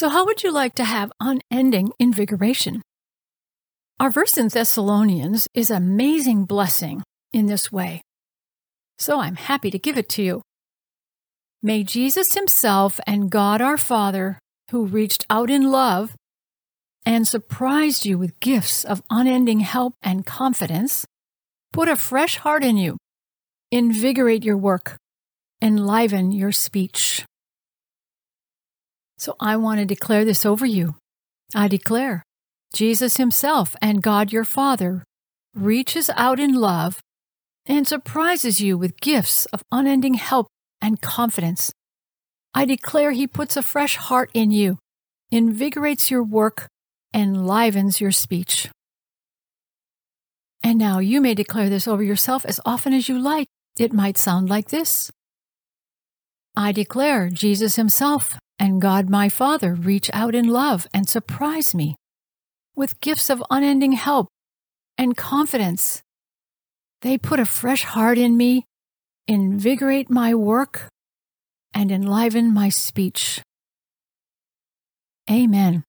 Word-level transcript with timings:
So, 0.00 0.08
how 0.08 0.24
would 0.24 0.42
you 0.42 0.50
like 0.50 0.74
to 0.76 0.84
have 0.84 1.12
unending 1.20 1.92
invigoration? 1.98 2.80
Our 4.00 4.08
verse 4.08 4.38
in 4.38 4.48
Thessalonians 4.48 5.46
is 5.52 5.70
amazing 5.70 6.46
blessing 6.46 7.02
in 7.34 7.44
this 7.44 7.70
way. 7.70 8.00
So, 8.98 9.20
I'm 9.20 9.36
happy 9.36 9.70
to 9.70 9.78
give 9.78 9.98
it 9.98 10.08
to 10.16 10.22
you. 10.22 10.40
May 11.62 11.84
Jesus 11.84 12.32
Himself 12.32 12.98
and 13.06 13.30
God 13.30 13.60
our 13.60 13.76
Father, 13.76 14.38
who 14.70 14.86
reached 14.86 15.26
out 15.28 15.50
in 15.50 15.70
love 15.70 16.16
and 17.04 17.28
surprised 17.28 18.06
you 18.06 18.16
with 18.16 18.40
gifts 18.40 18.84
of 18.86 19.02
unending 19.10 19.60
help 19.60 19.92
and 20.00 20.24
confidence, 20.24 21.04
put 21.74 21.90
a 21.90 21.96
fresh 21.96 22.36
heart 22.36 22.64
in 22.64 22.78
you, 22.78 22.96
invigorate 23.70 24.44
your 24.44 24.56
work, 24.56 24.96
enliven 25.60 26.32
your 26.32 26.52
speech. 26.52 27.26
So 29.20 29.36
I 29.38 29.56
want 29.56 29.80
to 29.80 29.84
declare 29.84 30.24
this 30.24 30.46
over 30.46 30.64
you. 30.64 30.94
I 31.54 31.68
declare 31.68 32.22
Jesus 32.72 33.18
Himself 33.18 33.76
and 33.82 34.02
God 34.02 34.32
your 34.32 34.46
Father 34.46 35.04
reaches 35.54 36.08
out 36.16 36.40
in 36.40 36.54
love 36.54 37.00
and 37.66 37.86
surprises 37.86 38.62
you 38.62 38.78
with 38.78 38.98
gifts 38.98 39.44
of 39.52 39.62
unending 39.70 40.14
help 40.14 40.46
and 40.80 41.02
confidence. 41.02 41.70
I 42.54 42.64
declare 42.64 43.12
He 43.12 43.26
puts 43.26 43.58
a 43.58 43.62
fresh 43.62 43.96
heart 43.96 44.30
in 44.32 44.52
you, 44.52 44.78
invigorates 45.30 46.10
your 46.10 46.22
work, 46.22 46.66
enlivens 47.12 48.00
your 48.00 48.12
speech. 48.12 48.70
And 50.64 50.78
now 50.78 50.98
you 50.98 51.20
may 51.20 51.34
declare 51.34 51.68
this 51.68 51.86
over 51.86 52.02
yourself 52.02 52.46
as 52.46 52.58
often 52.64 52.94
as 52.94 53.10
you 53.10 53.18
like. 53.18 53.48
It 53.78 53.92
might 53.92 54.16
sound 54.16 54.48
like 54.48 54.70
this 54.70 55.10
I 56.56 56.72
declare 56.72 57.28
Jesus 57.28 57.76
Himself 57.76 58.38
and 58.60 58.80
God 58.80 59.08
my 59.08 59.30
Father 59.30 59.74
reach 59.74 60.10
out 60.12 60.34
in 60.34 60.46
love 60.46 60.86
and 60.92 61.08
surprise 61.08 61.74
me 61.74 61.96
with 62.76 63.00
gifts 63.00 63.30
of 63.30 63.42
unending 63.50 63.92
help 63.92 64.28
and 64.98 65.16
confidence. 65.16 66.02
They 67.00 67.16
put 67.16 67.40
a 67.40 67.46
fresh 67.46 67.84
heart 67.84 68.18
in 68.18 68.36
me, 68.36 68.66
invigorate 69.26 70.10
my 70.10 70.34
work, 70.34 70.88
and 71.72 71.90
enliven 71.90 72.52
my 72.52 72.68
speech. 72.68 73.40
Amen. 75.30 75.78